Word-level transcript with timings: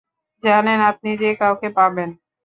জানেন 0.43 0.79
আপনি 0.81 1.09
যে 1.17 1.31
কাউকে 1.35 1.67
পাবেন। 1.69 2.09